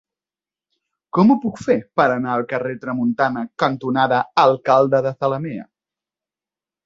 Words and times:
Com 1.17 1.33
ho 1.33 1.35
puc 1.41 1.59
fer 1.65 1.75
per 1.99 2.07
anar 2.13 2.31
al 2.35 2.45
carrer 2.53 2.71
Tramuntana 2.85 3.43
cantonada 3.63 4.21
Alcalde 4.45 5.03
de 5.07 5.11
Zalamea? 5.19 5.67